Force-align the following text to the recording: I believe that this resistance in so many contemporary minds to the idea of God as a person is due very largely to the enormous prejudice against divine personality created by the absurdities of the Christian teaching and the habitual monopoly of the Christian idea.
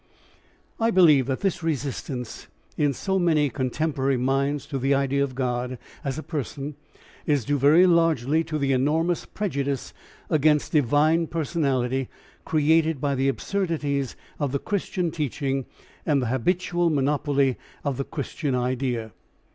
I 0.79 0.89
believe 0.89 1.27
that 1.27 1.41
this 1.41 1.61
resistance 1.61 2.47
in 2.75 2.91
so 2.91 3.19
many 3.19 3.51
contemporary 3.51 4.17
minds 4.17 4.65
to 4.65 4.79
the 4.79 4.95
idea 4.95 5.23
of 5.23 5.35
God 5.35 5.77
as 6.03 6.17
a 6.17 6.23
person 6.23 6.75
is 7.27 7.45
due 7.45 7.59
very 7.59 7.85
largely 7.85 8.43
to 8.45 8.57
the 8.57 8.71
enormous 8.71 9.27
prejudice 9.27 9.93
against 10.27 10.71
divine 10.71 11.27
personality 11.27 12.09
created 12.45 12.99
by 12.99 13.13
the 13.13 13.27
absurdities 13.29 14.15
of 14.39 14.51
the 14.51 14.57
Christian 14.57 15.11
teaching 15.11 15.67
and 16.03 16.19
the 16.19 16.25
habitual 16.33 16.89
monopoly 16.89 17.59
of 17.83 17.97
the 17.97 18.03
Christian 18.05 18.55
idea. 18.55 19.11